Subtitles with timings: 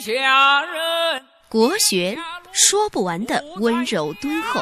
[0.00, 1.22] 下人。
[1.48, 2.18] 国学
[2.52, 4.60] 说不完的温柔敦厚，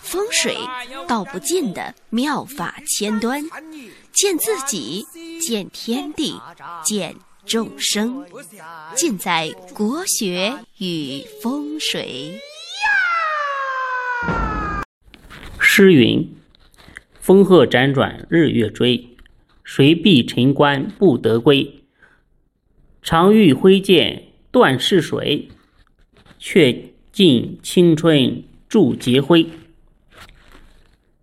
[0.00, 0.56] 风水
[1.08, 3.42] 道不尽的妙法千端，
[4.12, 5.04] 见自己，
[5.40, 6.40] 见天地，
[6.84, 8.24] 见众生，
[8.94, 12.40] 尽在国学与风水。
[15.58, 16.36] 诗云
[17.20, 19.16] ：“风鹤辗转日月追，
[19.64, 21.84] 谁避尘关不得归？
[23.02, 25.48] 常欲挥剑断逝水。”
[26.42, 26.74] 却
[27.12, 29.46] 尽青春铸劫灰。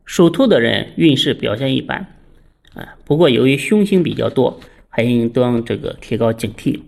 [0.05, 2.13] 属兔的人运势表现一般，
[2.75, 4.59] 啊，不过由于凶星比较多，
[4.89, 6.79] 还应当这个提高警惕。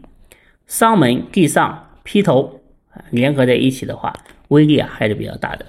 [0.67, 2.61] 丧门、地丧、披头
[2.91, 4.13] 啊联合在一起的话，
[4.49, 5.66] 威力啊还是比较大的，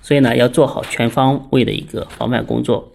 [0.00, 2.94] 所以呢要做好全方位的一个防范工作。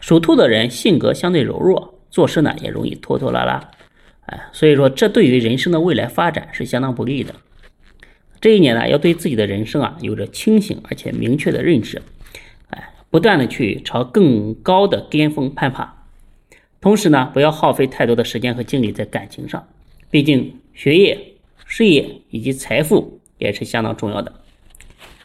[0.00, 3.70] 属兔的人性格相对柔弱，做事呢也容易拖拖拉拉，
[4.30, 7.34] 哎，所以说这对于人生的未来发展是相当不利的。
[8.40, 12.00] 这一年呢，要对自己的人生啊有着清醒而且明确的认知，
[12.68, 16.06] 哎，不断的去朝更高的巅峰攀爬。
[16.80, 19.68] 同时呢，不要耗费太多的时间和精力在感情上，
[20.10, 21.34] 毕竟学业、
[21.66, 24.32] 事业以及财富也是相当重要的。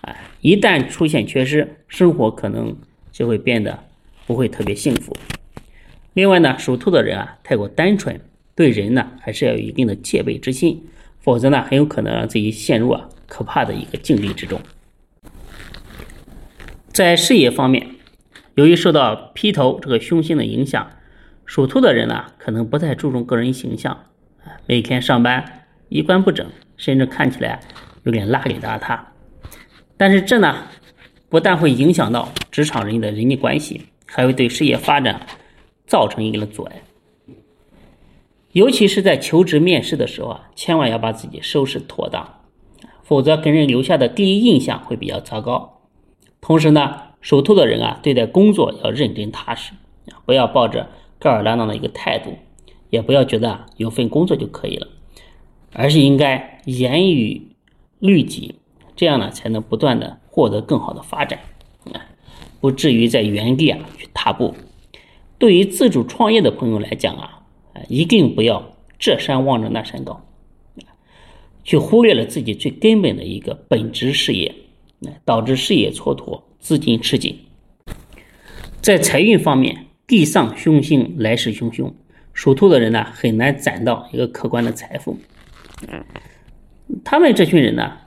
[0.02, 2.76] 哎，一旦出现缺失，生活可能
[3.12, 3.80] 就会变得
[4.26, 5.16] 不会特别幸福。
[6.14, 8.20] 另外呢，属兔的人啊，太过单纯，
[8.56, 10.84] 对人呢还是要有一定的戒备之心。
[11.20, 14.62] 否则呢，很有可能让自己陷入啊可怕的一个境地之中。
[16.90, 17.96] 在事业方面，
[18.54, 20.88] 由于受到劈头这个凶星的影响，
[21.44, 24.06] 属兔的人呢，可能不太注重个人形象，
[24.68, 27.60] 每天上班衣冠不整，甚至看起来
[28.04, 29.00] 有点邋里邋遢。
[29.98, 30.68] 但是这呢，
[31.28, 35.20] 不但会影响到职场人的人际关系，还会对事业发展
[35.88, 36.82] 造成一定的阻碍。
[38.56, 42.40] 尤其是在求职面试的时候啊，千万要把自己收拾妥当，
[43.04, 45.82] 否则给人留下的第一印象会比较糟糕。
[46.40, 49.74] 同时呢，属兔的人啊，对待工作要认真踏实，
[50.26, 50.90] 不要抱着
[51.20, 52.38] 吊儿郎当的一个态度，
[52.90, 54.88] 也不要觉得有份工作就可以了，
[55.74, 57.50] 而是应该严于
[58.00, 58.56] 律己，
[58.96, 61.42] 这样呢，才能不断的获得更好的发展，
[61.92, 62.00] 啊，
[62.62, 64.56] 不至于在原地啊去踏步。
[65.38, 67.35] 对于自主创业的朋友来讲啊。
[67.88, 70.26] 一定不要这山望着那山高，
[71.64, 74.54] 去忽略了自己最根本的一个本职事业，
[75.24, 77.38] 导致事业蹉跎，资金吃紧。
[78.82, 81.92] 在财运方面，地上凶星来势汹汹，
[82.34, 85.18] 属兔的人呢很难攒到一个可观的财富。
[87.04, 87.98] 他们这群人呢，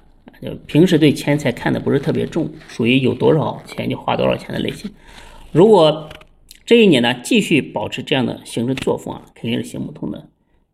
[0.41, 4.91] 就平时对钱财看的不是特别重，属于有多少钱就花多少钱的类型。
[5.51, 6.09] 如果
[6.69, 10.29] 这一年呢，继续保持这样的行事作风啊，肯定是行不通的。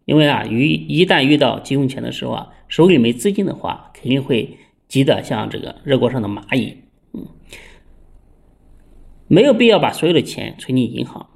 [0.06, 4.56] 因为啊，遇一旦遇到急用钱的时候啊，手里没资金的话，肯定会
[4.88, 6.78] 急得像这个热锅上的蚂蚁。
[7.12, 7.24] 嗯，
[9.28, 11.28] 没有必要把所有的钱存进银行，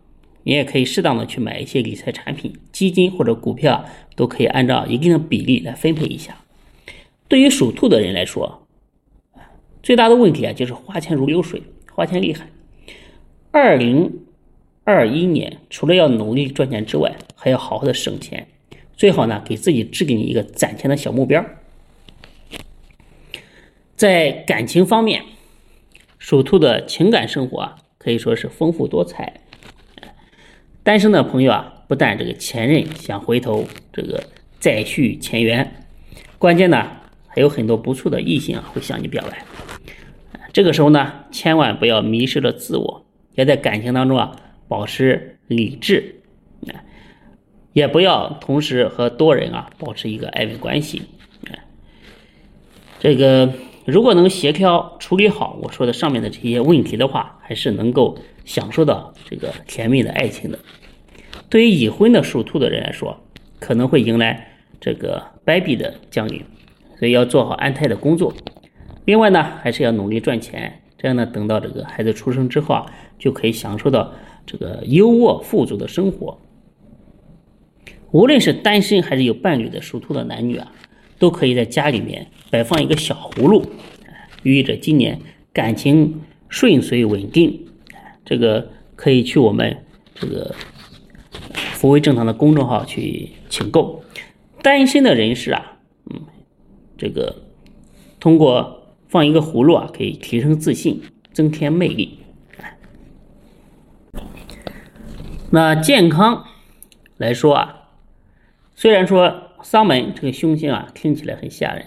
[0.43, 3.85] 你也可以适当的去买一些理财产品、基金或者股票，
[4.17, 6.37] 都可以按照一定的比例来分配一下。
[7.29, 8.67] 对于属兔的人来说，
[9.85, 11.63] 最大的问题啊，就是花钱如流水，
[11.95, 12.49] 花钱厉害。
[13.53, 14.25] 二零。
[14.89, 18.49] 二一年除了要努力赚钱之外，还要好好的省钱，
[18.97, 21.45] 最好呢给自己制定一个攒钱的小目标。
[23.97, 25.23] 在感情方面，
[26.19, 29.43] 属兔的情感生活啊可以说是丰富多彩。
[30.83, 34.25] 单身的朋友啊，不但这个前任想回头这个
[34.59, 35.85] 再续前缘，
[36.39, 36.93] 关键呢
[37.27, 39.45] 还有很多不错的异性啊会向你表白。
[40.51, 44.35] 这个时候呢，千万不要迷失了自我，要在感情当中啊。
[44.69, 46.17] 保持理智，
[46.67, 46.85] 啊，
[47.73, 51.03] 也不要同时和多人啊保持一个暧昧关系，
[51.47, 51.57] 啊，
[52.99, 53.51] 这个
[53.87, 60.59] 如果能协调处理好我说的上面的这些问题的话，还是能够享受到这个甜蜜的爱情的。
[61.49, 63.19] 对于已婚的属兔的人来说，
[63.59, 66.45] 可能会迎来这个 baby 的降临，
[66.99, 68.35] 所以要做好安胎的工作。
[69.07, 74.13] 另外呢，还是要努力赚钱，这样呢，等到这个孩子出生之后啊，就可以享受到。
[74.51, 76.39] 这个优渥富足的生活，
[78.13, 80.73] 无论是单身还是有伴侣的属兔的男女啊，
[81.19, 83.63] 都可以在家里面摆放一个小葫芦，
[84.43, 85.21] 寓意着今年
[85.53, 87.67] 感情顺遂稳定。
[88.25, 89.85] 这个可以去我们
[90.15, 90.55] 这个
[91.51, 94.03] 福威正堂的公众号去请购。
[94.63, 95.79] 单身的人士啊，
[96.11, 96.23] 嗯，
[96.97, 97.43] 这个
[98.19, 101.03] 通过放一个葫芦啊，可以提升自信，
[101.35, 102.21] 增添魅力。
[105.51, 106.45] 那健康
[107.17, 107.89] 来说啊，
[108.75, 111.87] 虽然说丧门这个凶星啊，听起来很吓人，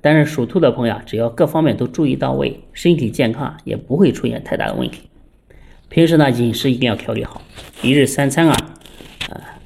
[0.00, 5.08] 但是属兔的朋友啊，只要各方面都注意到位，身体健康也不会出现太大的问题。
[5.88, 7.42] 平时呢，饮食一定要调理好，
[7.82, 8.56] 一日三餐啊，
[9.30, 9.58] 啊，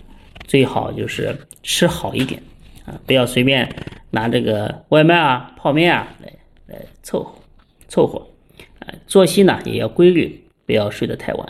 [0.47, 2.43] 最好就是吃好一点
[2.87, 3.69] 啊，不要随便
[4.13, 6.33] 拿这个外卖啊、泡面啊来
[6.67, 7.35] 来凑合
[7.87, 8.27] 凑合。
[9.07, 11.47] 作息呢也要规律，不要睡得太晚，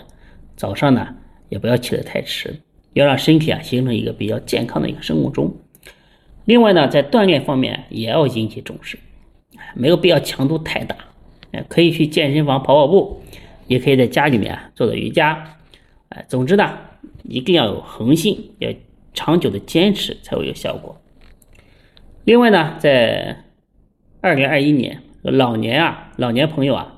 [0.57, 1.15] 早上呢
[1.49, 2.61] 也不要起得太迟。
[2.95, 5.55] 要让身体啊形成一个比较健康的一个生物钟。
[6.47, 8.99] 另外呢，在锻炼方面也要引起重视，
[9.75, 10.97] 没有必要强度太大，
[11.69, 13.23] 可以去健身房跑跑步，
[13.67, 15.57] 也可以在家里面做做瑜伽。
[16.09, 16.77] 哎，总之呢，
[17.25, 18.73] 一定要有恒心，要
[19.13, 21.01] 长久的坚持才会有效果。
[22.25, 23.45] 另外呢，在
[24.23, 26.95] 二零二一年老年啊，老年朋友啊，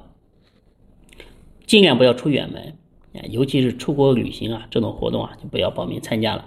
[1.67, 2.75] 尽量不要出远门。
[3.31, 6.45] 尤其是出国旅行啊，这种活动啊，就不要报名参加了，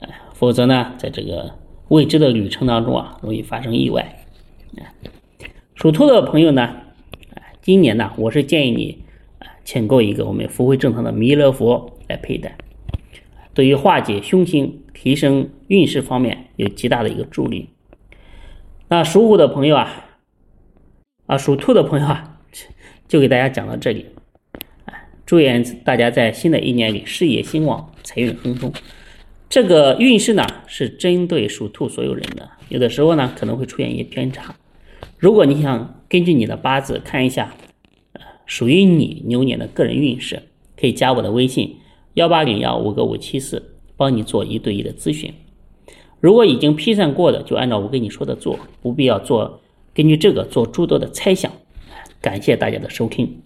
[0.00, 1.54] 哎，否则呢，在这个
[1.88, 4.18] 未知的旅程当中啊，容易发生意外。
[5.74, 6.76] 属兔的朋友呢，
[7.60, 9.04] 今年呢，我是建议你
[9.38, 12.56] 啊，请购一个我们福慧正堂的弥勒佛来佩戴，
[13.54, 17.68] 对于化解凶星、提升运势方面有极大的一个助力。
[18.88, 19.88] 那属虎的朋友啊，
[21.26, 22.40] 啊，属兔的朋友啊，
[23.08, 24.06] 就给大家讲到这里。
[25.24, 28.72] 祝愿大家在新的一年里事业兴旺，财运亨通。
[29.48, 34.54] 这个运势呢是针对属兔所有人的，有的时候呢可能会出现一些偏差。
[35.18, 37.54] 如果你想根据你的八字看一下，
[38.46, 40.42] 属于你牛年的个人运势，
[40.76, 41.76] 可以加我的微信
[42.14, 45.32] 幺八零幺五个五七四，帮你做一对一的咨询。
[46.20, 49.60] 如果已经批算过的，就按照我跟你说的做，不必要做
[49.94, 51.52] 根据这个做诸多的猜想。
[52.20, 53.42] 感谢大家的收听。